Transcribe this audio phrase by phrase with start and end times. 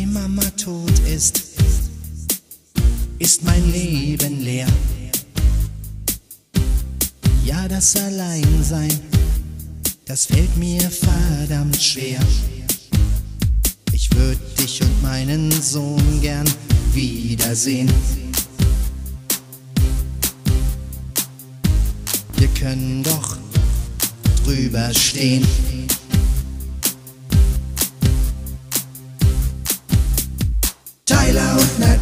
[0.00, 1.42] Seitdem Mama tot ist,
[3.18, 4.66] ist mein Leben leer.
[7.44, 8.98] Ja, das Alleinsein,
[10.06, 12.18] das fällt mir verdammt schwer.
[13.92, 16.48] Ich würde dich und meinen Sohn gern
[16.94, 17.92] wiedersehen.
[22.38, 23.36] Wir können doch
[24.44, 25.46] drüber stehen.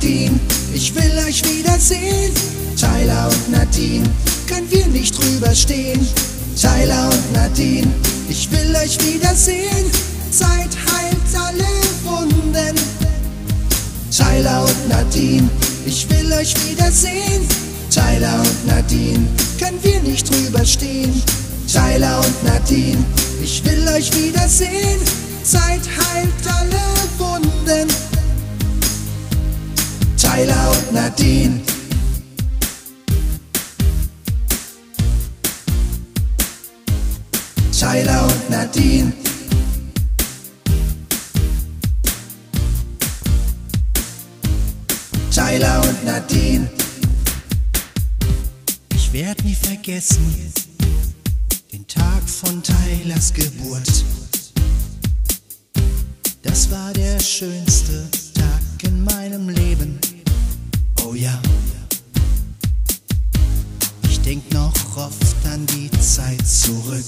[0.09, 0.41] Nadine,
[0.73, 2.33] ich will euch wiedersehen.
[2.77, 4.09] Tyler und Nadine,
[4.47, 6.01] können wir nicht drüber stehen.
[6.59, 7.87] Tyler und Nadine,
[8.27, 9.85] ich will euch wiedersehen.
[10.31, 11.69] Zeit heilt alle
[12.05, 12.75] Wunden.
[14.11, 15.51] Tyler und Nadine,
[15.85, 17.47] ich will euch wiedersehen.
[17.91, 19.27] Tyler und Nadine,
[19.59, 21.23] können wir nicht drüber stehen.
[21.71, 23.05] Tyler und Nadine,
[23.43, 25.01] ich will euch wiedersehen.
[25.43, 26.81] Zeit heilt alle
[27.19, 27.98] Wunden.
[30.39, 31.61] Tyler und Nadine.
[37.73, 39.13] Tyler und Nadine.
[45.35, 46.71] Tyler und Nadine.
[48.95, 50.53] Ich werd nie vergessen
[51.73, 54.05] den Tag von Tylers Geburt.
[56.43, 59.99] Das war der schönste Tag in meinem Leben.
[61.05, 61.41] Oh ja.
[64.09, 67.05] Ich denk noch oft an die Zeit zurück.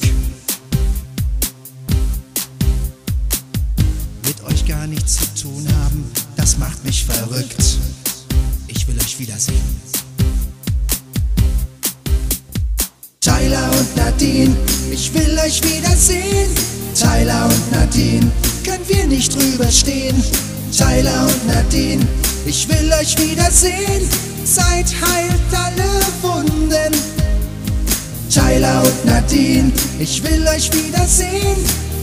[4.24, 6.04] Mit euch gar nichts zu tun haben,
[6.36, 7.78] das macht mich verrückt.
[8.68, 9.80] Ich will euch wiedersehen.
[13.20, 14.56] Tyler und Nadine,
[14.90, 16.50] ich will euch wiedersehen.
[16.94, 18.30] Tyler und Nadine,
[18.64, 20.22] können wir nicht drüber stehen.
[20.76, 22.06] Tyler und Nadine,
[22.46, 24.08] ich will euch wiedersehen.
[24.44, 26.94] Zeit heilt alle Wunden.
[28.32, 31.56] Tyler und Nadine, ich will euch wiedersehen.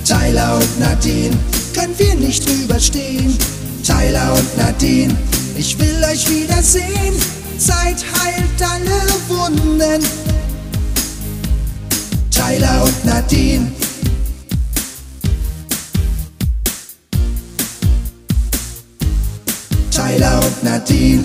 [0.05, 1.37] Tyler und Nadine,
[1.73, 3.37] können wir nicht drüber stehen.
[3.83, 5.15] Tyler und Nadine,
[5.57, 7.15] ich will euch wiedersehen.
[7.57, 10.05] Zeit heilt alle Wunden.
[12.29, 13.71] Tyler und Nadine.
[20.17, 21.23] Tyler und Nadine.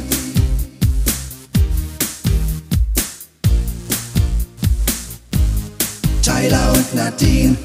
[6.22, 7.56] Tyler und Nadine.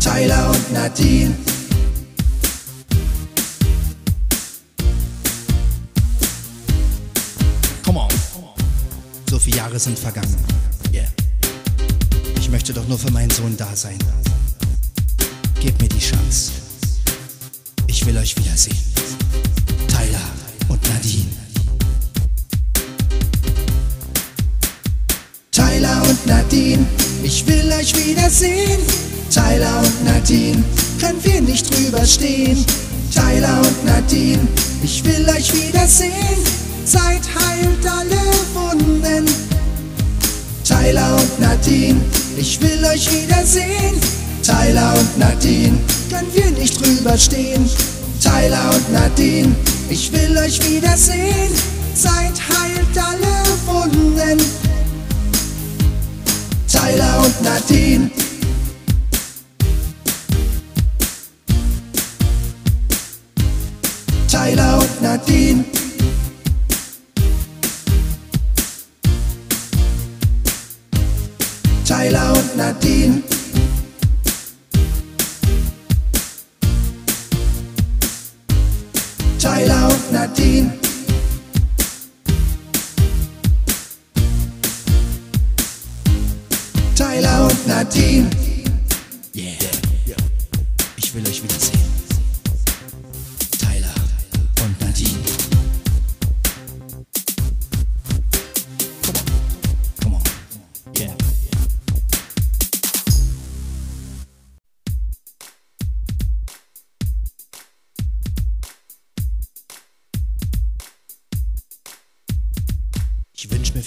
[0.00, 1.34] Tyler und Nadine.
[7.82, 8.08] Come on.
[9.30, 10.36] So viele Jahre sind vergangen.
[10.92, 11.08] Yeah.
[12.38, 13.98] Ich möchte doch nur für meinen Sohn da sein.
[18.06, 18.76] Ich will euch wiedersehen.
[19.88, 20.22] Tyler
[20.68, 21.26] und Nadine.
[25.50, 26.86] Tyler und Nadine,
[27.24, 28.78] ich will euch wiedersehen.
[29.28, 30.62] Tyler und Nadine,
[31.00, 32.64] können wir nicht drüber stehen.
[33.12, 34.46] Tyler und Nadine,
[34.84, 36.38] ich will euch wiedersehen.
[36.84, 38.22] Zeit heilt alle
[38.54, 39.26] Wunden.
[40.62, 42.00] Tyler und Nadine,
[42.36, 44.00] ich will euch wiedersehen.
[44.44, 45.76] Tyler und Nadine,
[46.08, 47.68] können wir nicht drüber stehen.
[48.26, 49.54] Tyler und Nadine,
[49.88, 51.52] ich will euch wiedersehen.
[51.94, 54.42] Zeit heilt alle Wunden.
[56.66, 58.10] Tyler und Nadine.
[64.28, 65.64] Tyler und Nadine.
[71.84, 73.35] Tyler und Nadine.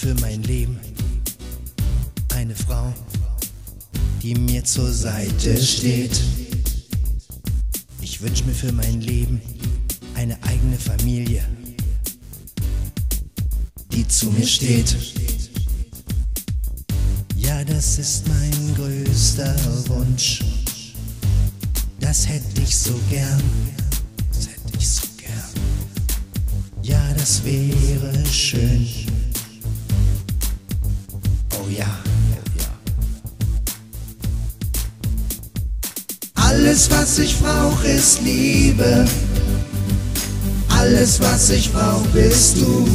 [0.10, 0.80] Für mein Leben
[2.34, 2.92] eine Frau,
[4.24, 6.20] die mir zur Seite steht.
[8.02, 9.40] Ich wünsch mir für mein Leben
[10.16, 11.46] eine eigene Familie,
[13.92, 14.96] die zu mir steht.
[17.36, 19.56] Ja, das ist mein größter
[19.90, 20.44] Wunsch.
[22.00, 23.44] Das hätte ich so gern.
[24.34, 25.54] Das hätte ich so gern.
[26.82, 28.88] Ja, das wäre schön.
[31.70, 32.68] Oh ja, ja.
[36.36, 39.06] Alles, was ich brauch, ist Liebe.
[40.70, 42.88] Alles, was ich brauch, bist du.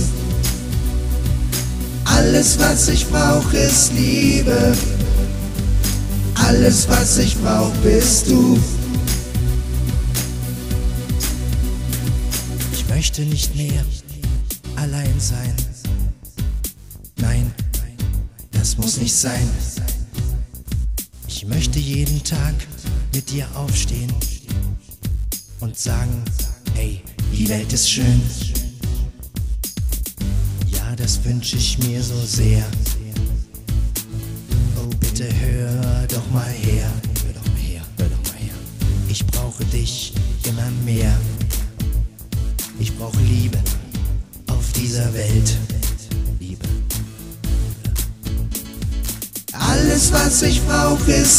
[2.05, 4.75] Alles, was ich brauch, ist Liebe.
[6.47, 8.59] Alles, was ich brauch, bist du.
[12.73, 13.85] Ich möchte nicht mehr
[14.77, 15.64] allein sein.
[18.77, 19.49] Muss nicht sein.
[21.29, 22.55] Ich möchte jeden Tag
[23.13, 24.13] mit dir aufstehen
[25.61, 26.23] und sagen,
[26.75, 28.21] hey, die Welt ist schön.
[30.69, 32.65] Ja, das wünsche ich mir so sehr.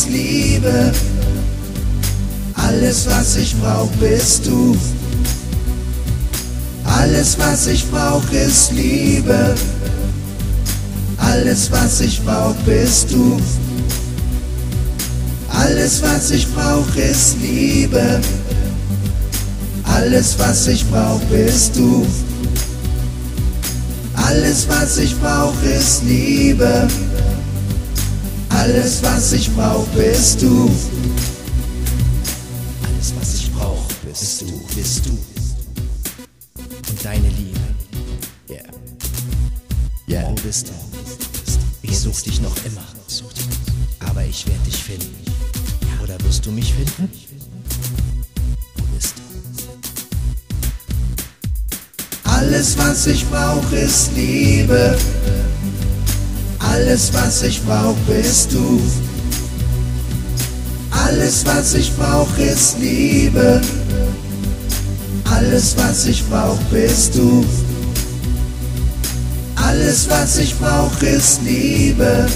[0.07, 0.91] Liebe.
[2.53, 4.75] Alles, was ich brauch, bist du.
[6.83, 9.55] Alles, was ich brauch, ist Liebe.
[11.17, 13.39] Alles, was ich brauch, bist du.
[15.49, 18.21] Alles, was ich brauch, ist Liebe.
[19.83, 22.05] Alles, was ich brauch, bist du.
[24.15, 26.87] Alles, was ich brauch, ist Liebe.
[28.65, 30.71] Alles, was ich brauch, bist du.
[32.81, 35.11] Alles, was ich brauch, bist du, bist du.
[36.89, 37.59] Und deine Liebe.
[38.49, 38.63] Yeah.
[40.09, 40.31] Yeah.
[40.31, 40.71] Wo bist du?
[41.83, 42.83] Ich such dich noch immer.
[43.99, 45.15] Aber ich werde dich finden.
[46.01, 47.11] Oder wirst du mich finden?
[48.77, 49.21] Wo bist du?
[52.31, 54.97] Alles, was ich brauch, ist Liebe.
[56.75, 58.81] Alles, was ich brauch, bist du.
[60.91, 63.61] Alles, was ich brauch, ist Liebe.
[65.23, 67.45] Alles, was ich brauch, bist du.
[69.55, 72.27] Alles, was ich brauch, ist Liebe.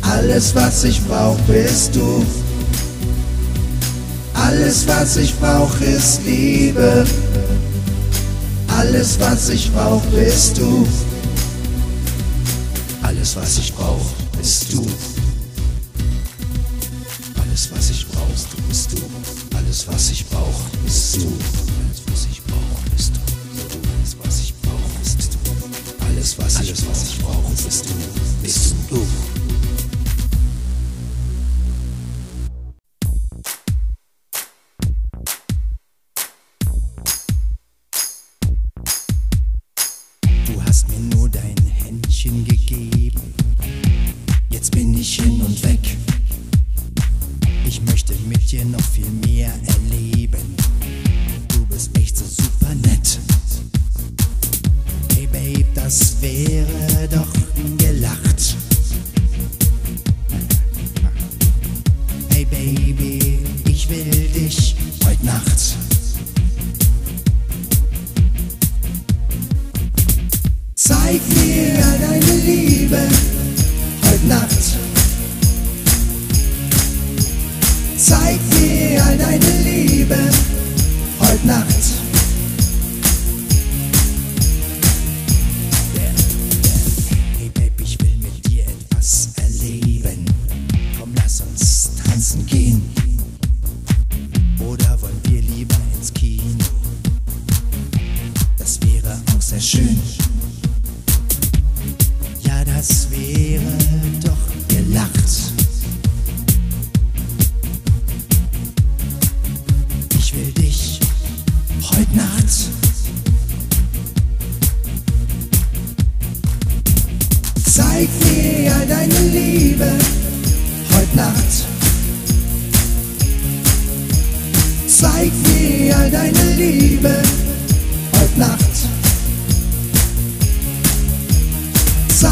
[0.00, 2.24] Alles, was ich brauch, bist du.
[4.32, 7.04] Alles, was ich brauch, ist Liebe.
[8.78, 10.88] Alles, was ich brauch, bist du.
[13.28, 14.00] Alles, was ich brauch,
[14.38, 14.86] bist du.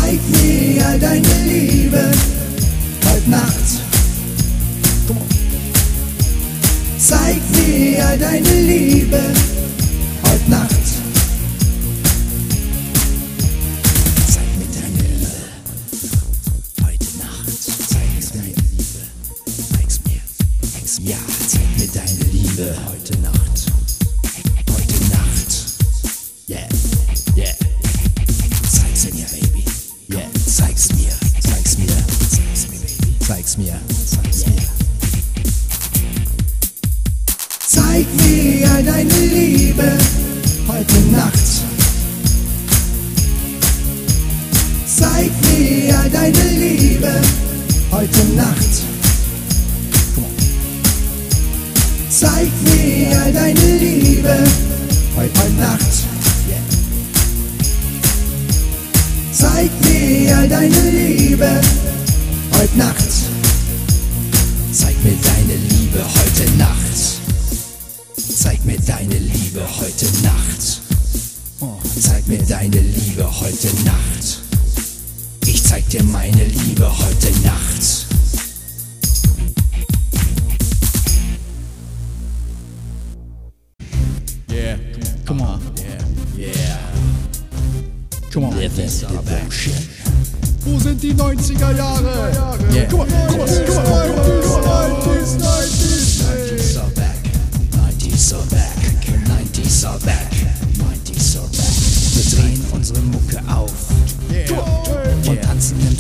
[0.06, 2.12] Zeig mir deine Liebe
[3.10, 3.82] heute Nacht.
[6.96, 9.20] Zeig mir deine Liebe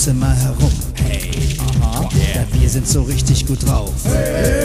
[0.06, 0.70] Zimmer herum.
[1.02, 2.46] Hey, aha, yeah.
[2.52, 3.90] wir sind so richtig gut drauf.
[4.04, 4.55] Hey.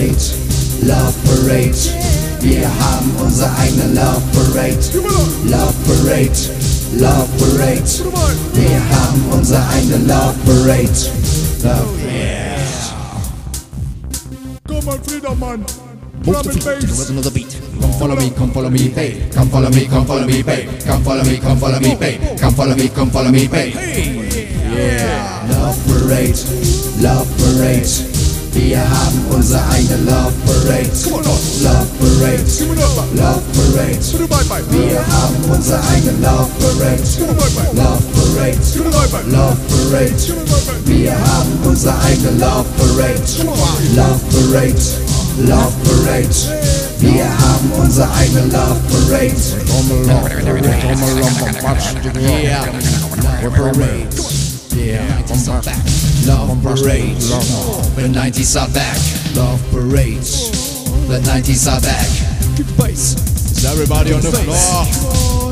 [0.00, 0.32] Parade,
[0.82, 1.74] Love Parade.
[2.40, 4.78] Wir haben unsere eigene Love Parade,
[5.44, 6.30] Love Parade,
[6.96, 7.82] Love Parade.
[8.54, 11.10] Wir haben unsere eigene Love Parade,
[11.62, 12.60] Love Parade.
[14.66, 15.64] Komm mal, Friedermann.
[16.24, 17.60] Move the feet to the rhythm of the beat.
[17.80, 19.30] Come follow me, come follow me, babe.
[19.34, 20.68] Come follow me, come follow me, babe.
[20.86, 22.20] Come follow me, come follow me, babe.
[22.38, 23.74] Come follow me, come follow me, babe.
[23.74, 25.46] Yeah.
[25.50, 26.40] Love parade,
[27.02, 28.09] love parade.
[28.52, 30.90] Wir haben unsere eigene Love Parade.
[31.62, 32.42] Love Parade.
[33.14, 34.64] Love Parade.
[34.70, 37.02] Wir haben unsere eigene Love Parade.
[37.74, 38.58] Love Parade.
[39.30, 40.14] Love Parade.
[40.84, 43.22] Wir haben unsere eigene Love Parade.
[43.94, 44.82] Love Parade.
[45.38, 46.36] Love Parade.
[46.98, 49.34] Wir haben unsere eigene Love Parade.
[50.06, 50.90] Love Parade.
[53.42, 54.49] Love Parade.
[54.80, 55.84] Yeah, 90s are back.
[56.26, 57.28] Love parades.
[57.96, 58.96] The 90s are back.
[59.36, 60.50] Love parades.
[61.06, 62.08] The 90s are back.
[62.80, 65.49] Is everybody on the floor?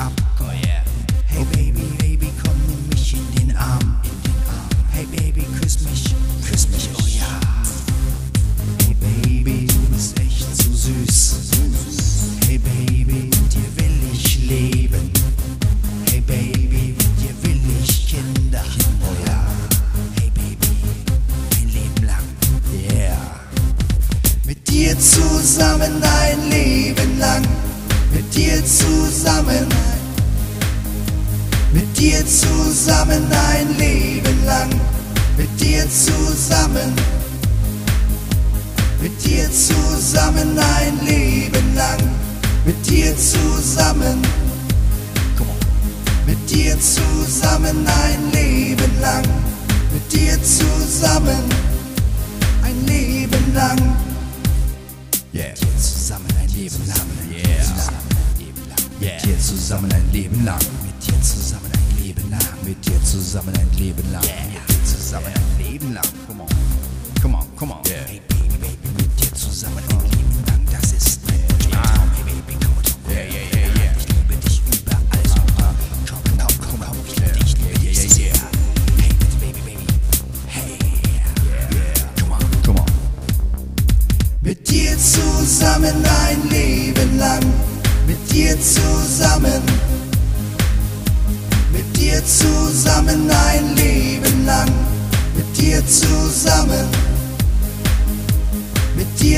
[0.00, 0.39] up.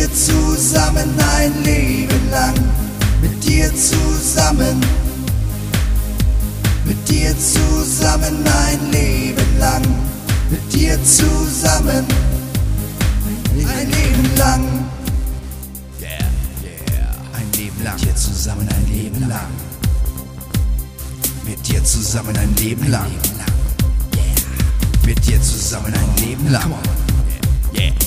[0.03, 2.55] dir zusammen ein Leben lang,
[3.21, 4.81] mit dir zusammen,
[6.85, 9.83] mit dir zusammen ein Leben lang,
[10.51, 12.05] mit dir zusammen,
[13.55, 14.65] ein Leben lang.
[16.01, 16.19] Yeah,
[16.65, 19.51] yeah, ein Leben lang, mit dir zusammen ein Leben lang,
[21.47, 23.11] mit dir zusammen ein Leben lang,
[25.07, 26.73] mit dir zusammen ein Leben lang.
[27.73, 28.02] Yeah.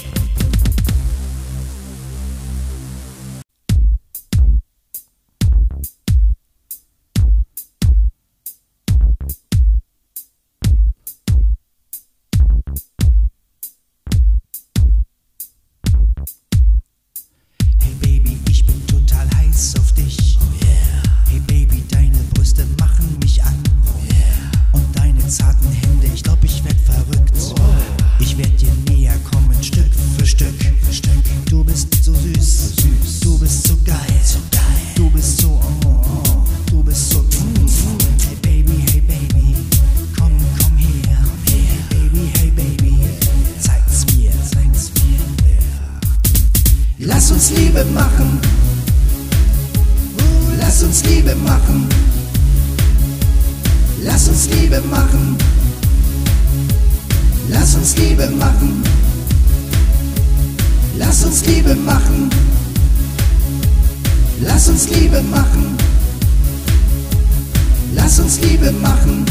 [68.35, 69.25] uns Liebe machen.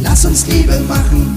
[0.00, 1.36] Lass uns Liebe machen.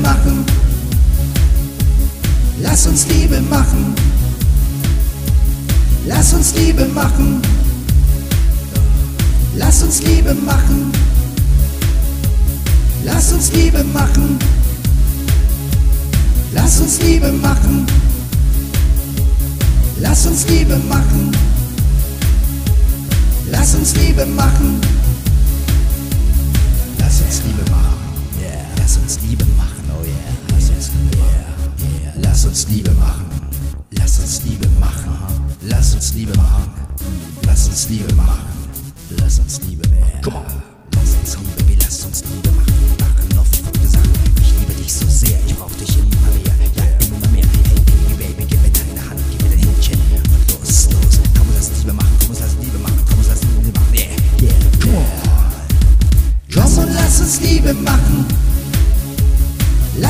[0.00, 0.21] My.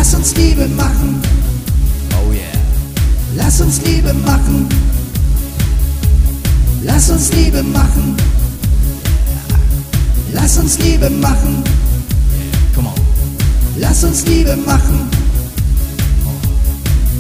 [0.03, 1.23] Lass uns Liebe machen.
[2.11, 2.43] Oh yeah.
[3.37, 4.69] Lass uns Liebe machen.
[6.83, 8.17] Lass uns Liebe machen.
[10.33, 11.63] Lass uns Liebe machen.
[12.75, 12.95] Come on.
[13.79, 15.09] Lass uns Liebe machen.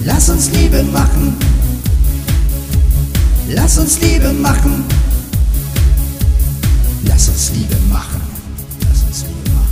[0.04, 1.36] Lass uns Liebe machen.
[3.48, 4.84] Lass uns Liebe machen.
[7.04, 8.22] Lass uns Liebe machen.
[8.88, 9.70] Lass uns Liebe machen.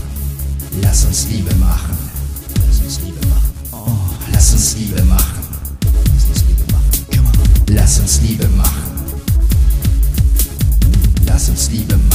[0.81, 1.90] Lass uns Liebe machen.
[4.41, 5.45] Lass uns Liebe machen.
[7.69, 8.81] Lass uns Liebe machen.
[11.27, 12.10] Lass uns Liebe machen.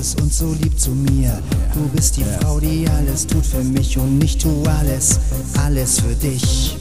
[0.00, 1.42] Süß ist und so lieb zu mir.
[1.74, 5.20] Du bist die Frau, die alles tut für mich und ich tu alles,
[5.62, 6.76] alles für dich.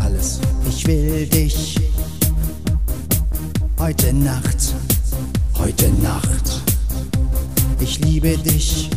[0.00, 0.40] Alles.
[0.68, 1.76] Ich will dich.
[3.78, 4.74] Heute Nacht,
[5.56, 6.62] heute Nacht.
[7.80, 8.90] Ich liebe dich.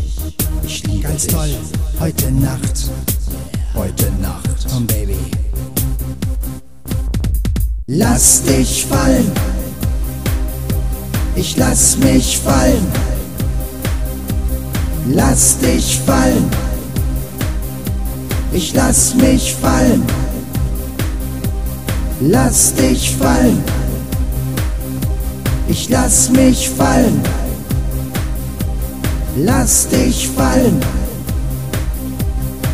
[0.64, 1.34] Ich liebe Ganz dich.
[1.34, 1.56] toll.
[2.00, 2.90] Heute Nacht,
[3.76, 4.68] heute Nacht.
[4.72, 5.18] Komm, Baby.
[7.88, 9.32] Lass dich fallen.
[11.36, 12.86] Ich lass mich fallen.
[15.08, 16.50] Lass dich fallen.
[18.52, 20.04] Ich lass mich fallen.
[22.20, 23.64] Lass dich fallen.
[25.68, 27.22] Ich lass mich fallen.
[29.38, 30.80] Lass dich fallen.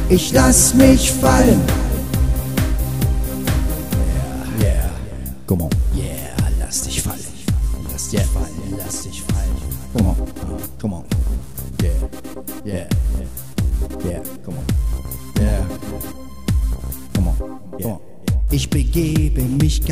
[0.10, 1.77] Ich lass mich fallen.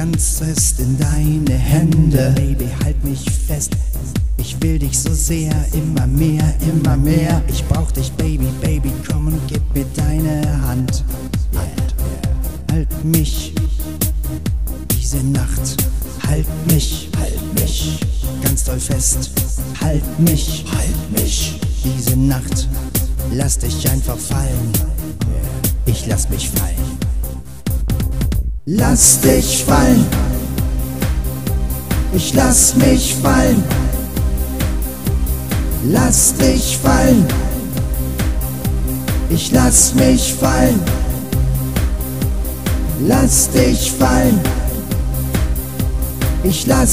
[0.06, 0.39] Ganz
[0.78, 2.32] in deine Hände.
[2.36, 3.72] Baby, halt mich fest.
[4.38, 7.41] Ich will dich so sehr, immer mehr, immer mehr.
[7.48, 8.25] Ich brauch dich, Baby,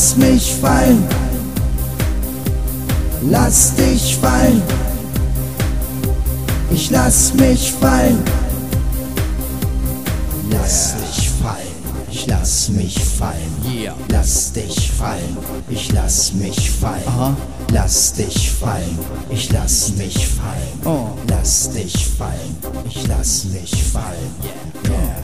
[0.02, 1.04] lass mich fallen.
[3.30, 4.60] Lass dich fallen.
[6.72, 8.18] Ich lass mich fallen.
[10.50, 12.08] Lass dich fallen.
[12.10, 13.54] Ich lass mich fallen.
[13.64, 13.94] Yeah.
[14.08, 15.36] Lass dich fallen.
[15.68, 17.06] Ich lass mich fallen.
[17.06, 17.36] Aha.
[17.72, 18.98] Lass dich fallen.
[19.30, 20.80] Ich lass mich fallen.
[20.84, 21.16] Oh.
[21.28, 22.56] Lass dich fallen.
[22.88, 24.34] Ich lass mich fallen.
[24.42, 24.82] Yeah.
[24.88, 25.21] Come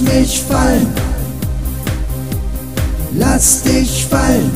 [0.00, 0.86] lass mich fallen.
[3.12, 4.50] Lass dich fallen.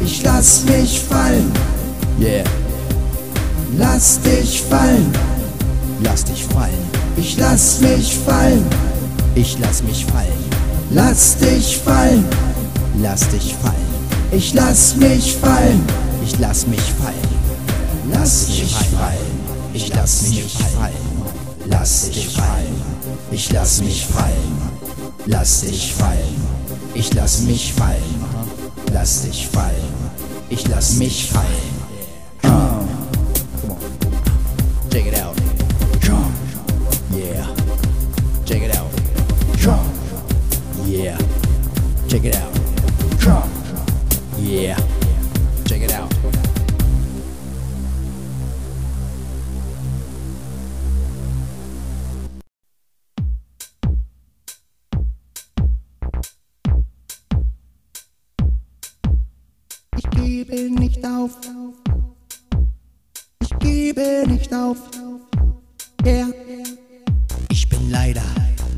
[0.00, 1.52] Ich lass mich fallen.
[2.20, 2.44] Yeah.
[3.76, 5.12] Lass dich fallen.
[6.02, 6.90] Lass dich fallen.
[7.16, 8.64] Ich lass mich fallen.
[9.34, 10.44] Ich lass mich fallen.
[10.90, 12.24] Lass dich fallen.
[13.00, 13.74] Lass dich fallen.
[14.30, 15.84] Ich lass mich fallen.
[16.24, 17.34] Ich lass mich fallen.
[18.12, 18.94] Lass dich fallen.
[18.96, 19.34] fallen.
[19.72, 21.03] Ich lass mich fallen.
[21.76, 22.82] Lass dich fallen.
[23.32, 24.70] Ich lass mich fallen.
[25.26, 26.36] Lass dich fallen.
[26.94, 28.24] Ich lass mich fallen.
[28.92, 29.92] Lass dich fallen.
[30.50, 31.74] Ich lass mich fallen.
[34.88, 35.36] Check it out.
[36.00, 36.32] Jump,
[37.10, 37.44] Yeah.
[38.44, 38.92] Check it out.
[39.58, 39.84] jump,
[40.86, 41.18] Yeah.
[42.08, 42.53] Check it out.
[63.64, 64.76] Gebe nicht auf.
[66.04, 66.28] Yeah.
[67.50, 68.22] Ich bin leider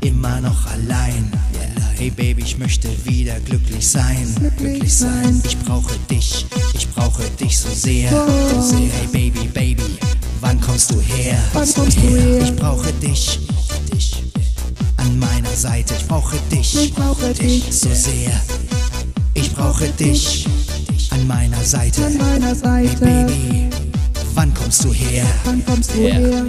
[0.01, 1.31] immer noch allein.
[1.97, 4.27] Hey Baby, ich möchte wieder glücklich sein.
[4.35, 5.41] Glücklich sein.
[5.43, 6.45] Ich brauche dich.
[6.73, 8.09] Ich brauche dich so sehr.
[8.11, 8.79] So sehr.
[8.79, 9.97] Hey Baby, Baby,
[10.39, 11.37] wann kommst du her?
[11.53, 12.41] Wann kommst du her?
[12.43, 13.39] Ich brauche dich.
[13.91, 14.23] Dich.
[14.97, 15.95] An meiner Seite.
[15.95, 16.75] Ich brauche dich.
[16.75, 17.63] Ich brauche dich.
[17.71, 18.39] so sehr.
[19.33, 20.47] Ich brauche dich
[21.09, 22.05] an meiner Seite.
[22.05, 23.05] an meiner Hey Seite.
[23.05, 23.69] Baby,
[24.37, 25.25] wann kommst du her?
[25.45, 26.19] Wann kommst du Yeah.
[26.19, 26.45] her?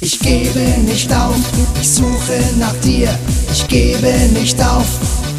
[0.00, 1.34] Ich gebe nicht auf,
[1.80, 3.08] ich suche nach dir.
[3.50, 4.86] Ich gebe nicht auf,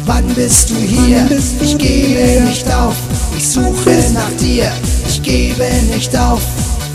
[0.04, 1.26] wann bist du hier?
[1.62, 2.94] Ich gebe nicht auf,
[3.36, 4.70] ich suche nach dir.
[5.08, 6.42] Ich gebe nicht auf,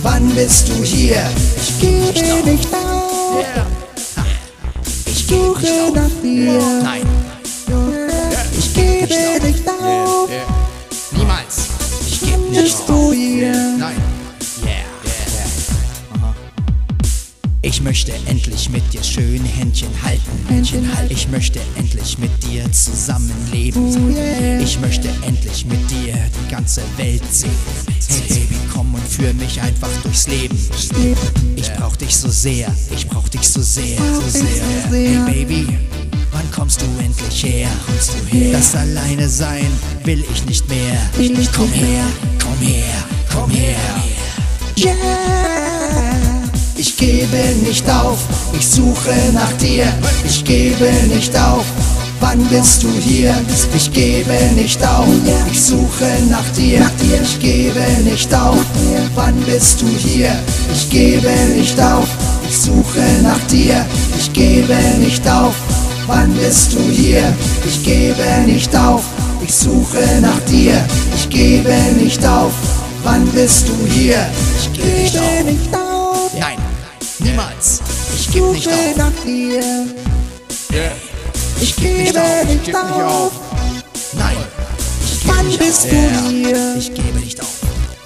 [0.04, 1.24] wann bist du hier?
[1.62, 3.46] Ich gebe nicht auf,
[5.06, 6.60] ich suche nach dir.
[6.84, 7.02] Nein.
[8.60, 10.30] Ich gebe nicht auf,
[11.12, 11.56] Niemals.
[12.08, 12.88] Ich gebe nicht bist auf.
[12.88, 13.54] du hier?
[13.80, 14.13] Nein.
[17.66, 20.22] Ich möchte endlich mit dir schön Händchen halten.
[20.50, 21.14] Händchen halten.
[21.14, 23.82] Ich möchte endlich mit dir zusammenleben.
[23.86, 24.60] Oh yeah.
[24.60, 27.50] Ich möchte endlich mit dir die ganze Welt sehen.
[28.10, 30.60] Hey Baby, komm und führ mich einfach durchs Leben.
[31.56, 34.62] Ich brauch dich so sehr, ich brauch dich so sehr, so sehr.
[34.90, 35.18] Hey.
[35.26, 35.66] Baby,
[36.34, 37.70] wann kommst du endlich her?
[37.86, 38.52] Kommst du her?
[38.52, 39.68] Das alleine sein
[40.04, 41.00] will ich nicht mehr.
[41.18, 42.04] Ich komm her,
[42.42, 43.78] komm her, komm her.
[44.76, 45.73] Yeah.
[46.86, 48.18] Ich gebe nicht auf,
[48.52, 49.86] ich suche nach dir.
[50.26, 51.64] Ich gebe nicht auf,
[52.20, 53.34] wann bist du hier?
[53.74, 55.08] Ich gebe nicht auf,
[55.50, 56.86] ich suche nach dir.
[57.24, 58.60] Ich gebe nicht auf,
[59.16, 60.38] wann bist du hier?
[60.74, 62.10] Ich gebe nicht auf,
[62.50, 63.86] ich suche nach dir.
[64.20, 65.56] Ich gebe nicht auf,
[66.06, 67.34] wann bist du hier?
[67.66, 69.04] Ich gebe nicht auf,
[69.42, 70.86] ich suche nach dir.
[71.16, 72.52] Ich gebe nicht auf,
[73.06, 74.18] wann bist du hier?
[74.60, 76.34] Ich gebe nicht auf.
[76.38, 76.58] Nein,
[77.20, 77.82] niemals.
[78.16, 78.96] Ich geb nicht Suche auf.
[78.98, 79.64] nach dir.
[81.62, 83.32] Ich gebe auf, nicht gib nicht auf.
[84.14, 84.38] Nein,
[85.06, 85.90] ich gebe Wann nicht bist auf.
[85.90, 86.76] du hier?
[86.78, 87.48] Ich gebe nicht auf.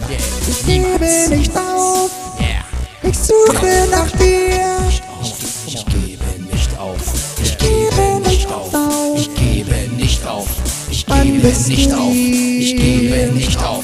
[0.09, 0.19] Yeah.
[0.49, 2.11] Ich gebe nicht auf.
[2.39, 2.63] Yeah.
[3.09, 4.77] Ich suche nach dir.
[5.21, 6.97] Ich gebe nicht auf.
[7.41, 8.71] Ich gebe nicht auf.
[9.17, 10.47] Ich gebe nicht auf.
[10.91, 12.11] Ich gebe nicht auf.
[12.13, 13.83] Ich gebe nicht auf.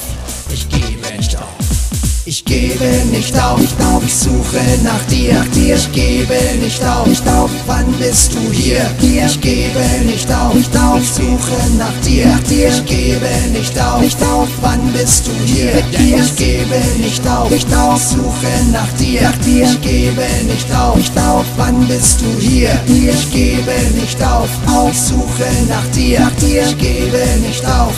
[2.26, 8.50] Ich gebe nicht auf, ich suche nach dir, ich gebe nicht auf, wann bist du
[8.50, 8.80] hier?
[9.02, 15.32] Ich gebe nicht auf, ich suche nach dir, ich gebe nicht auf, wann bist du
[15.44, 15.74] hier?
[15.98, 22.40] Ich gebe nicht auf, ich suche nach dir, ich gebe nicht auf, wann bist du
[22.40, 22.70] hier?
[22.86, 24.48] Ich gebe nicht auf,
[24.90, 27.92] ich suche nach dir, ich gebe nicht auf,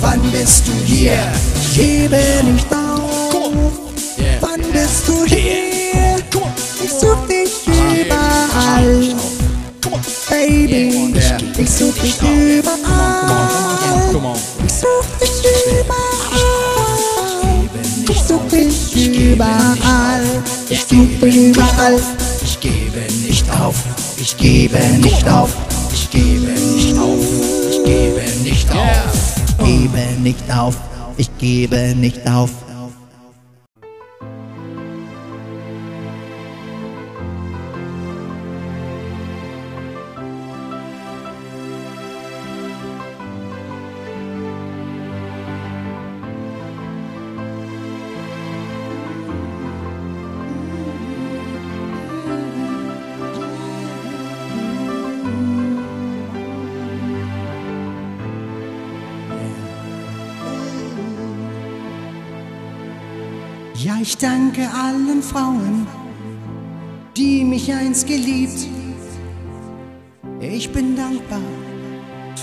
[0.00, 1.18] wann bist du hier?
[1.60, 2.20] Ich gebe
[2.52, 3.03] nicht auf.
[3.54, 4.40] Yeah.
[4.40, 6.16] Wann bist du hier?
[6.82, 9.14] Ich such dich überall.
[10.28, 11.14] Baby,
[11.56, 12.64] ich such dich überall.
[14.66, 15.36] Ich such dich
[15.80, 16.24] überall.
[18.10, 20.24] Ich such dich überall.
[20.68, 22.00] Ich such dich überall.
[22.42, 23.76] Ich gebe nicht auf.
[24.20, 25.50] Ich gebe nicht auf.
[25.92, 27.16] Ich gebe nicht auf.
[27.60, 28.96] Ich gebe nicht auf.
[29.58, 30.76] Ich gebe nicht auf.
[31.16, 32.50] Ich gebe nicht auf.
[68.06, 68.66] Geliebt.
[70.40, 71.40] Ich bin dankbar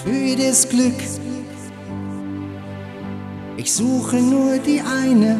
[0.03, 0.99] für das Glück.
[3.57, 5.37] Ich suche nur die eine,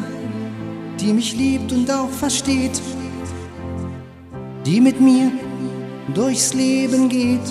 [1.00, 2.82] die mich liebt und auch versteht,
[4.66, 5.32] die mit mir
[6.14, 7.48] durchs Leben geht.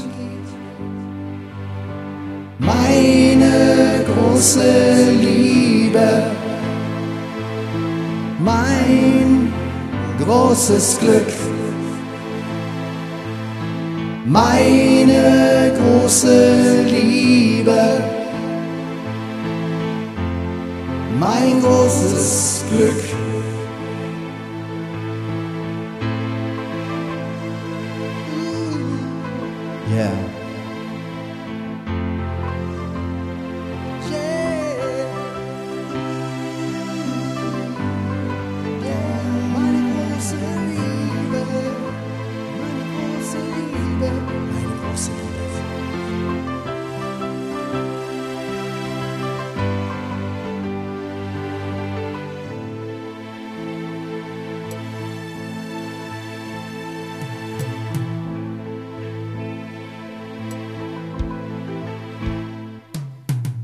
[2.58, 6.30] Meine große Liebe
[8.44, 9.52] mein
[10.18, 11.49] großes Glück.
[14.32, 18.00] Meine große Liebe,
[21.18, 23.09] mein großes Glück.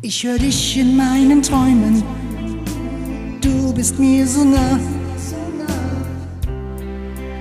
[0.08, 2.00] Ich höre dich in meinen Träumen,
[3.40, 4.78] du bist mir so nah.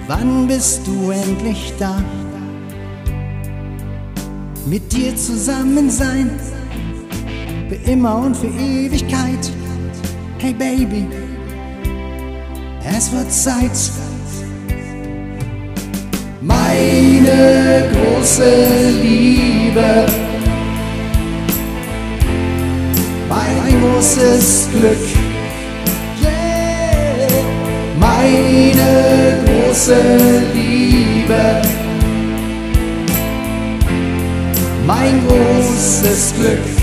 [0.07, 2.03] Wann bist du endlich da?
[4.65, 6.31] Mit dir zusammen sein,
[7.69, 9.51] für immer und für Ewigkeit.
[10.39, 11.05] Hey Baby,
[12.83, 13.91] es wird Zeit.
[16.41, 20.07] Meine große Liebe,
[23.95, 24.97] großes Glück.
[27.97, 29.95] Meine große
[30.53, 31.61] Liebe,
[34.85, 36.74] mein großes Glück.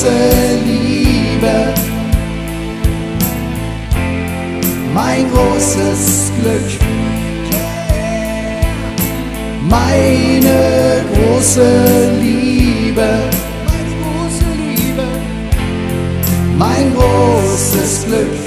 [0.00, 0.16] Große
[0.64, 1.74] Liebe,
[4.94, 6.80] mein großes Glück,
[9.68, 13.08] meine große Liebe,
[13.66, 15.06] meine große Liebe,
[16.56, 18.39] mein großes Glück.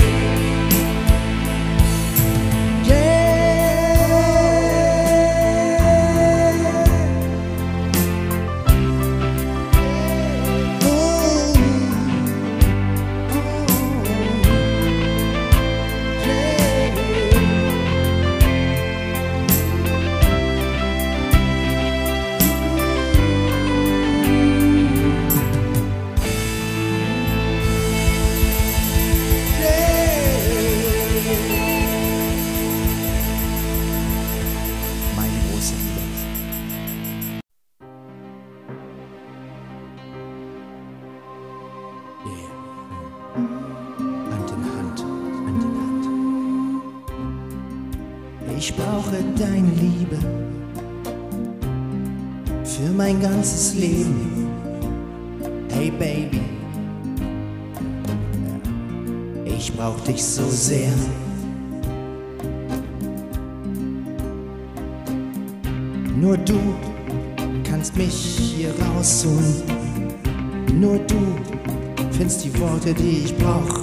[72.11, 73.81] Findest die Worte, die ich brauch.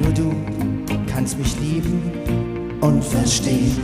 [0.00, 0.34] Nur du
[1.06, 2.02] kannst mich lieben
[2.80, 3.76] und verstehen.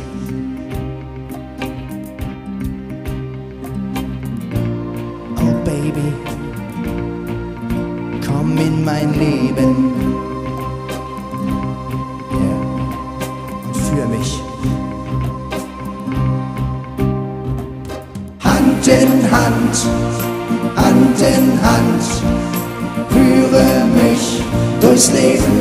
[5.37, 6.13] Oh Baby,
[8.27, 9.93] komm in mein Leben.
[12.33, 12.65] Yeah.
[13.67, 14.41] Und für mich.
[18.43, 20.14] Hand in Hand, Hand
[24.95, 25.61] durchs Leben.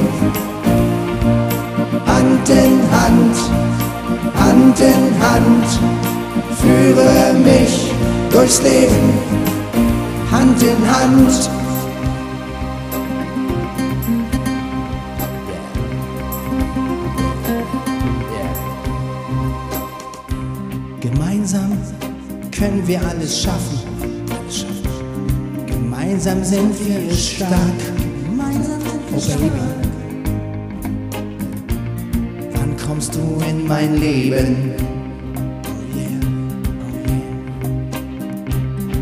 [2.06, 3.36] Hand in Hand,
[4.36, 5.67] Hand in Hand,
[6.62, 7.91] führe mich
[8.32, 9.13] durchs Leben.
[10.32, 11.50] Hand in Hand.
[21.02, 21.72] Gemeinsam
[22.52, 23.80] können wir alles schaffen.
[25.65, 27.92] Gemeinsam sind wir stark.
[29.13, 29.52] Baby.
[32.54, 34.73] Wann kommst du in mein Leben?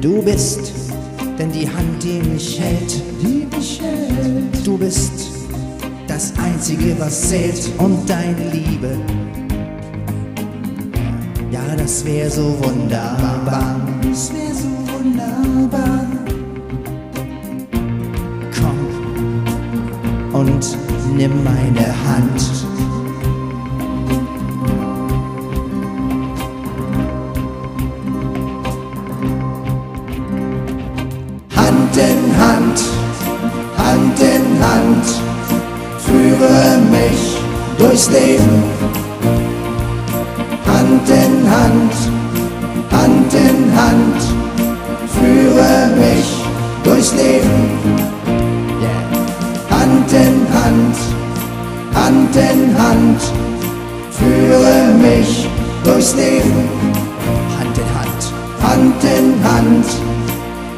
[0.02, 0.74] Du bist
[1.40, 3.02] denn die Hand, die mich hält.
[3.22, 4.68] Die mich hält.
[4.68, 5.32] Du bist
[6.08, 7.70] das Einzige, was zählt.
[7.78, 8.98] Und deine Liebe.
[11.52, 13.80] Ja, das wär so wunderbar.
[14.04, 14.41] Das wär
[21.22, 22.42] nimm meine Hand.
[31.56, 32.80] Hand in Hand,
[33.78, 35.06] Hand in Hand,
[36.00, 37.38] führe mich
[37.78, 38.81] durchs Leben.
[56.02, 56.70] Durchs Leben.
[57.60, 58.24] Hand in Hand,
[58.64, 59.86] Hand in Hand,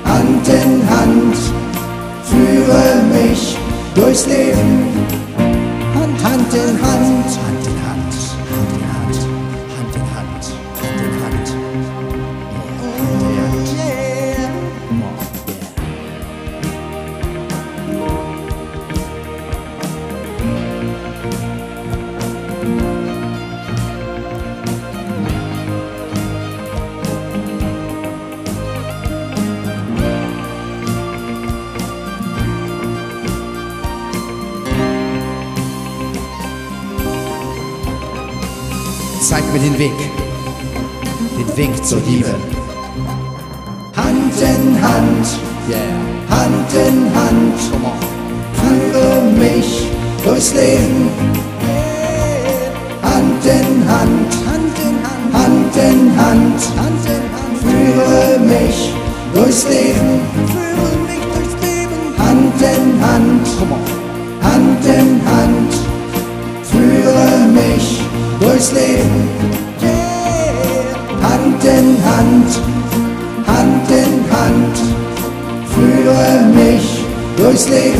[0.03, 1.38] Hand in Hand,
[2.30, 3.57] führe mich
[3.95, 4.89] durchs Leben.
[5.95, 7.62] Hand Hand in Hand, Hand
[41.94, 42.34] zur Liebe.
[43.96, 45.28] Hand in Hand,
[45.70, 45.80] Yeah,
[46.30, 47.60] Hand in Hand,
[48.58, 49.88] führe mich
[50.26, 51.10] durchs Leben.
[53.02, 58.94] Hand in Hand, Hand in Hand, Hand in Hand, Hand in Hand, führe mich
[59.34, 60.20] durchs Leben.
[60.54, 62.00] führe mich durchs Leben.
[62.18, 63.48] Hand in Hand.
[64.41, 65.74] Hand in Hand,
[66.72, 68.02] führe mich
[68.41, 69.43] durchs Leben.
[77.54, 77.93] Mich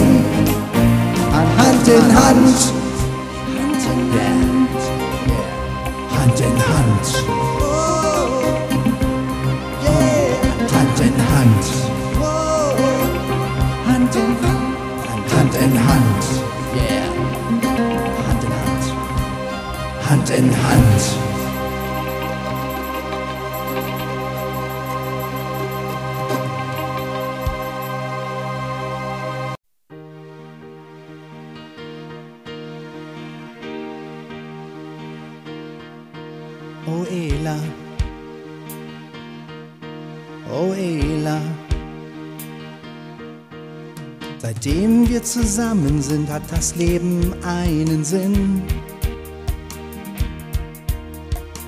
[45.34, 48.62] zusammen sind, hat das Leben einen Sinn.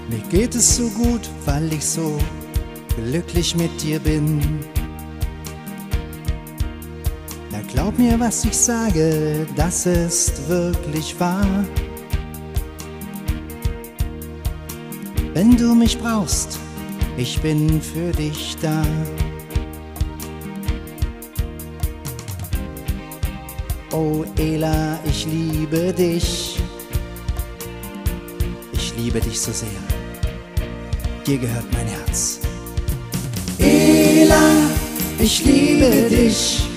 [0.08, 2.20] Mir geht es so gut, weil ich so
[2.96, 4.40] glücklich mit dir bin.
[7.52, 11.66] Ja, glaub mir, was ich sage, das ist wirklich wahr.
[15.34, 16.60] Wenn du mich brauchst,
[17.18, 18.84] ich bin für dich da.
[23.98, 26.60] Oh Ela, ich liebe dich.
[28.74, 29.70] Ich liebe dich so sehr.
[31.26, 32.42] Dir gehört mein Herz.
[33.58, 34.48] Ela,
[35.18, 36.68] ich liebe dich,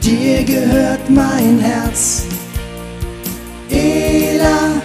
[0.00, 2.26] dir gehört mein Herz.
[3.68, 4.80] Ela,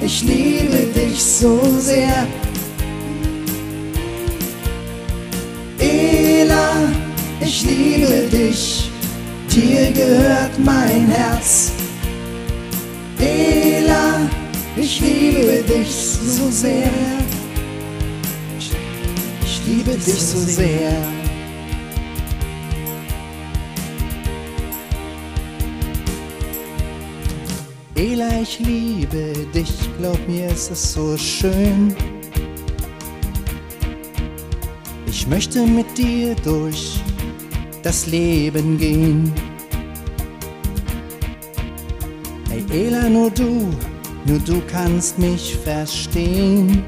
[0.00, 2.26] ich liebe dich so sehr.
[5.78, 6.88] Ela,
[7.40, 8.87] ich liebe dich,
[9.60, 11.72] dir gehört mein Herz.
[13.18, 14.28] Ela,
[14.76, 16.90] ich liebe dich so sehr.
[19.44, 20.92] Ich liebe dich so sehr.
[27.94, 31.94] Ela, ich liebe dich, glaub mir, es ist so schön.
[35.06, 37.00] Ich möchte mit dir durch
[37.82, 39.32] das Leben gehen.
[42.70, 43.70] Ela, nur du,
[44.26, 46.84] nur du kannst mich verstehen.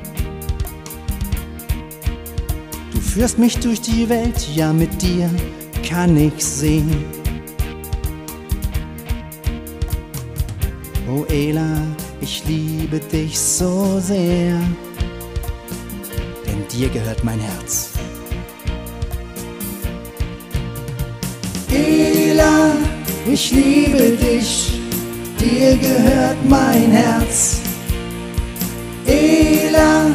[2.93, 5.31] Du führst mich durch die Welt, ja mit dir
[5.89, 7.05] kann ich sehen.
[11.09, 11.83] Oh Ela,
[12.21, 14.61] ich liebe dich so sehr,
[16.47, 17.91] denn dir gehört mein Herz.
[21.73, 22.77] Ela,
[23.27, 24.80] ich liebe dich,
[25.41, 27.61] dir gehört mein Herz.
[29.07, 30.11] Ela,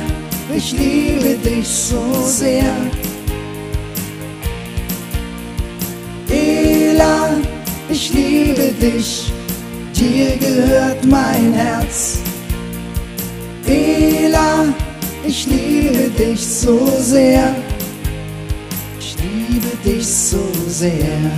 [0.56, 2.74] ich liebe dich so sehr.
[6.30, 7.38] Ela,
[7.90, 9.32] ich liebe dich,
[9.96, 12.20] dir gehört mein Herz.
[13.68, 14.66] Ela,
[15.26, 17.56] ich liebe dich so sehr.
[19.00, 21.32] Ich liebe dich so sehr.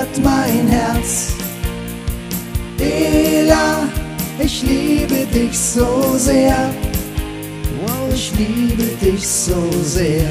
[0.00, 1.32] berührt mein Herz.
[2.78, 3.88] Ela,
[4.38, 6.70] ich liebe dich so sehr.
[7.80, 10.28] Wow, ich liebe dich so sehr.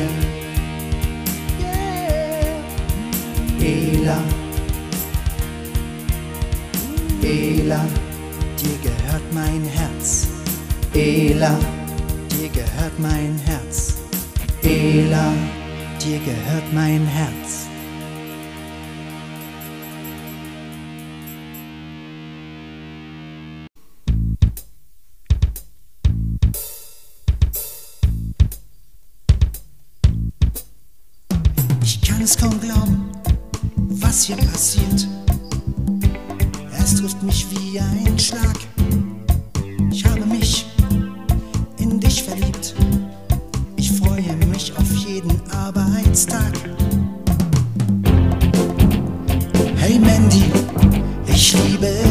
[3.61, 4.17] Ela,
[7.21, 7.85] Ela,
[8.57, 10.27] dir gehört mein Herz.
[10.93, 11.59] Ela,
[12.31, 13.95] dir gehört mein Herz.
[14.63, 15.33] Ela,
[16.01, 17.58] dir gehört mein Herz.
[51.79, 52.08] baby.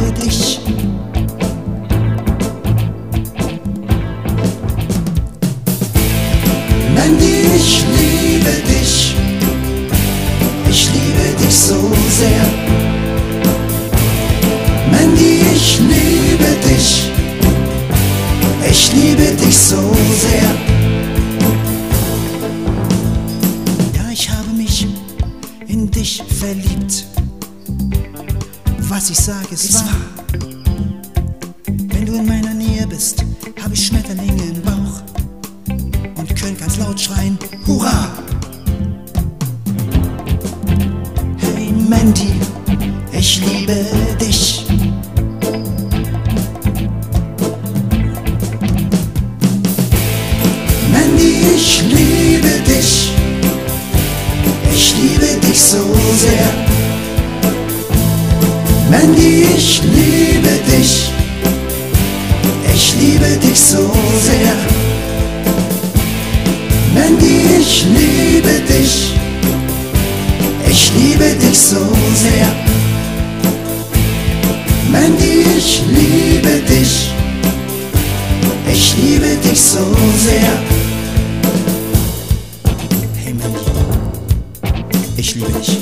[85.36, 85.78] ich.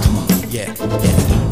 [0.00, 1.43] Come on, yeah, yeah.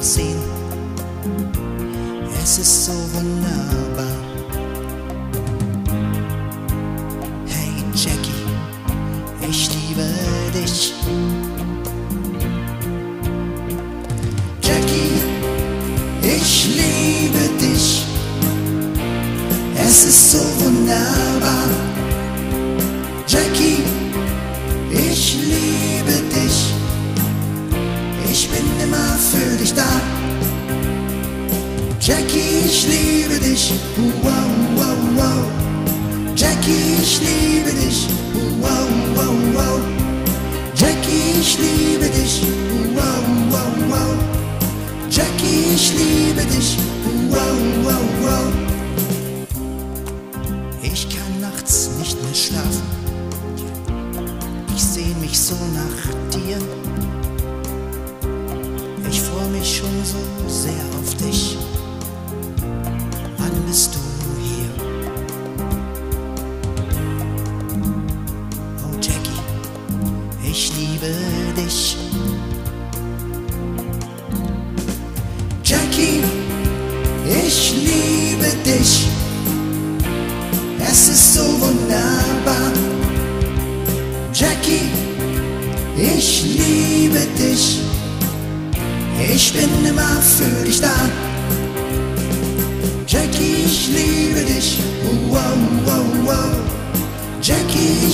[0.00, 0.32] It's Eh
[2.48, 3.36] sa sobrang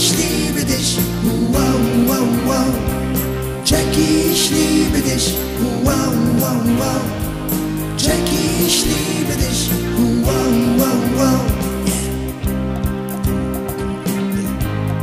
[0.07, 0.98] ich liebe dich.
[1.50, 2.74] Wow, wow, wow.
[3.64, 5.34] Jackie, ich liebe dich.
[5.82, 7.00] Wow, wow, wow.
[7.98, 9.70] Jackie, ich liebe dich.
[10.22, 11.40] Wow, wow, wow.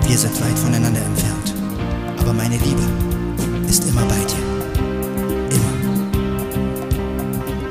[0.08, 1.54] Wir sind weit voneinander entfernt,
[2.20, 2.84] aber meine Liebe
[3.68, 4.44] ist immer bei dir.
[5.56, 5.74] Immer.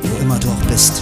[0.02, 1.00] Wo immer du auch bist.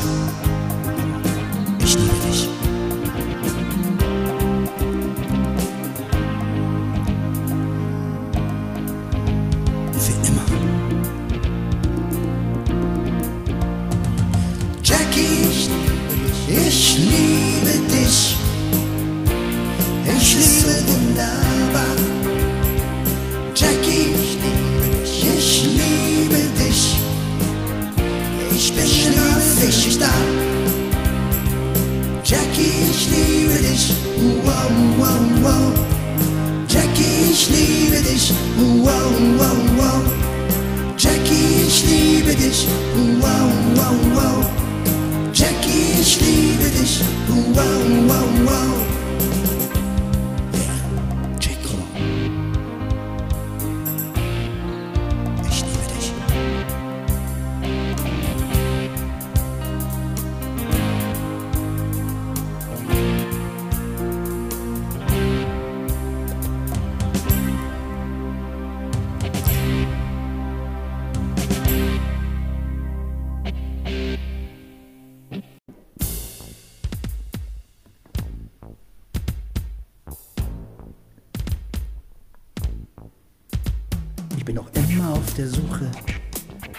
[84.51, 85.88] Bin noch immer auf der Suche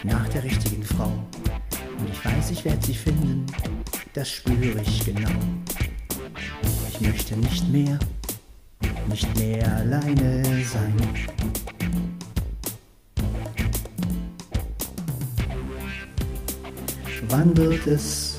[0.03, 1.13] nach der richtigen Frau.
[1.99, 3.45] Und ich weiß, ich werde sie finden,
[4.13, 5.29] das spüre ich genau.
[6.89, 7.97] Ich möchte nicht mehr,
[9.07, 10.93] nicht mehr alleine sein.
[17.29, 18.35] Wann wird es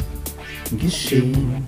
[0.79, 1.67] geschehen?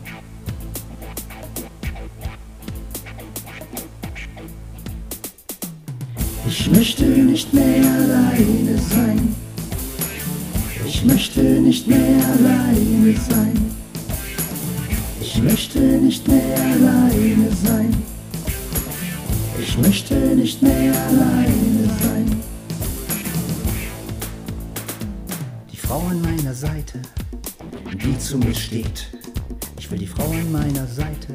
[6.65, 9.37] Ich möchte nicht mehr alleine sein.
[10.87, 13.71] Ich möchte nicht mehr alleine sein.
[15.21, 17.95] Ich möchte nicht mehr alleine sein.
[19.61, 22.43] Ich möchte nicht mehr alleine sein.
[25.71, 27.03] Die Frau an meiner Seite,
[27.93, 29.11] die zu mir steht.
[29.79, 31.35] Ich will die Frau an meiner Seite,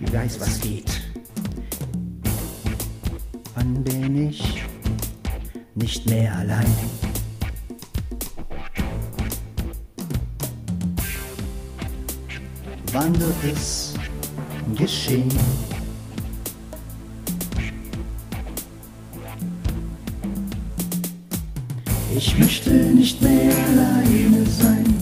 [0.00, 1.01] die weiß, was geht.
[4.28, 4.62] Ich
[5.74, 6.74] nicht mehr allein?
[12.92, 13.94] Wann wird es
[14.76, 15.32] geschehen?
[22.14, 24.94] Ich möchte nicht mehr alleine sein.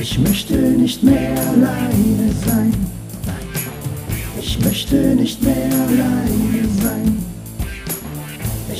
[0.00, 2.72] Ich möchte nicht mehr alleine sein.
[4.40, 7.27] Ich möchte nicht mehr alleine sein.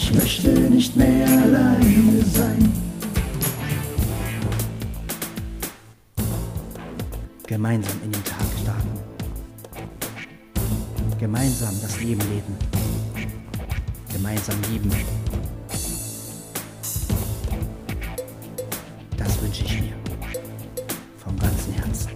[0.00, 2.72] Ich möchte nicht mehr alleine sein.
[7.44, 8.88] Gemeinsam in den Tag starten.
[11.18, 12.56] Gemeinsam das Leben leben.
[14.12, 14.90] Gemeinsam lieben.
[19.16, 19.96] Das wünsche ich mir.
[21.24, 22.10] Vom ganzen Herzen.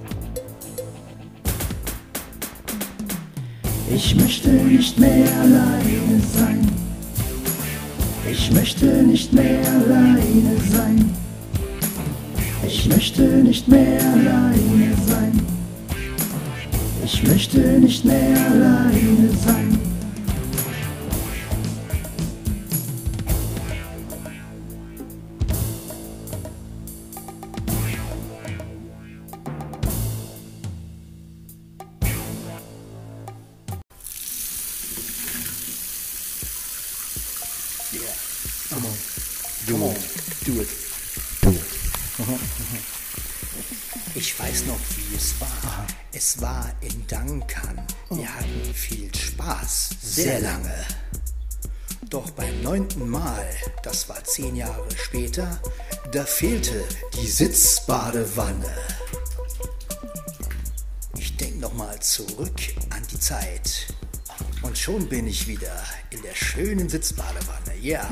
[3.93, 6.61] Ich möchte nicht mehr alleine sein.
[8.33, 11.14] Ich möchte nicht mehr alleine sein.
[12.66, 15.39] Ich möchte nicht mehr alleine sein.
[17.05, 19.61] Ich möchte nicht mehr alleine sein.
[55.33, 55.59] Später,
[56.12, 58.70] da fehlte die Sitzbadewanne.
[61.16, 62.61] Ich denk noch mal zurück
[62.91, 63.87] an die Zeit.
[64.62, 65.72] Und schon bin ich wieder
[66.11, 67.78] in der schönen Sitzbadewanne.
[67.80, 68.09] Ja,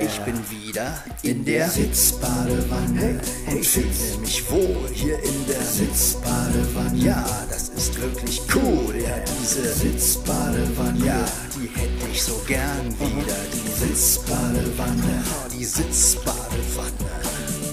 [0.00, 6.98] ich bin wieder in der Sitzbadewanne und fühle mich wohl hier in der Sitzbadewanne.
[7.02, 8.94] Ja, das ist wirklich cool.
[9.02, 11.04] Ja, diese Sitzbadewanne.
[11.04, 11.24] Ja,
[11.56, 13.36] die hätte ich so gern wieder.
[13.52, 15.24] Die Sitzbadewanne.
[15.52, 17.10] Die Sitzbadewanne.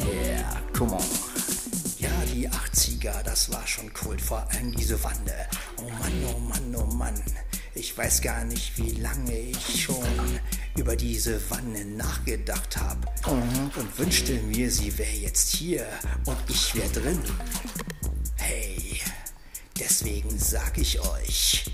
[0.08, 1.04] Yeah, come on.
[1.98, 5.48] Ja, die 80er, das war schon Kult, vor allem diese Wanne.
[5.78, 7.20] Oh Mann, oh Mann, oh Mann.
[7.74, 10.06] Ich weiß gar nicht, wie lange ich schon
[10.78, 15.88] über diese Wanne nachgedacht habe und wünschte mir, sie wäre jetzt hier
[16.26, 17.20] und ich wäre drin.
[18.36, 19.00] Hey,
[19.80, 21.66] deswegen sag ich euch,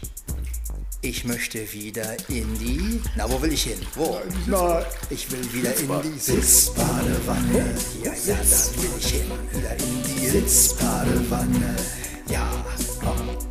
[1.01, 3.01] ich möchte wieder in die.
[3.15, 3.79] Na, wo will ich hin?
[3.95, 4.21] Wo?
[4.47, 7.75] Na, Ich will wieder in die Sitzbadewanne.
[8.03, 9.31] Ja, ja, da will ich hin.
[9.51, 11.75] Wieder in die Sitzbadewanne.
[12.29, 12.47] Ja,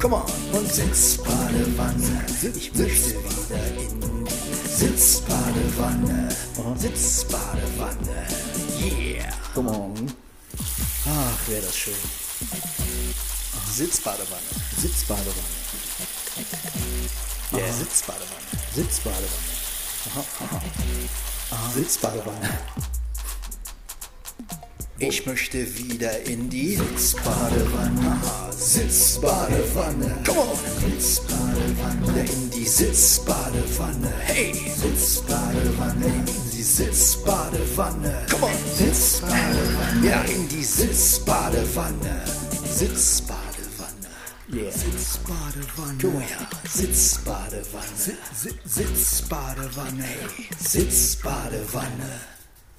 [0.00, 0.22] come on.
[0.52, 2.24] Und Sitzbadewanne.
[2.54, 6.28] Ich möchte wieder in die Sitzbadewanne.
[6.76, 8.26] Sitzbadewanne.
[8.80, 9.32] Yeah.
[9.54, 10.12] come on.
[11.06, 11.94] Ach, wäre das schön.
[13.74, 14.40] Sitzbadewanne.
[14.80, 15.60] Sitzbadewanne.
[17.52, 18.30] Ja, Sitzbadewanne.
[18.74, 19.26] Sitzbadewanne.
[21.74, 22.48] Sitzbadewanne.
[25.00, 28.20] Ich möchte wieder in die Sitzbadewanne.
[28.56, 30.22] Sitzbadewanne.
[30.24, 30.58] Come on.
[30.78, 32.20] Sitzbadewanne.
[32.20, 34.12] In die Sitzbadewanne.
[34.20, 34.54] Hey.
[34.54, 36.06] Sitzbadewanne.
[36.06, 38.26] In die Sitzbadewanne.
[38.30, 38.52] Come on.
[38.76, 40.06] Sitzbadewanne.
[40.06, 42.24] Ja, in die Sitzbadewanne.
[42.72, 43.49] Sitzbadewanne.
[44.52, 44.72] Yeah.
[44.72, 46.02] Sitzbadewanne.
[46.04, 48.16] Oh ja, Sitzbadewanne.
[48.64, 50.02] Sitzbadewanne.
[50.02, 50.48] Hey.
[50.58, 52.29] Sitzbadewanne.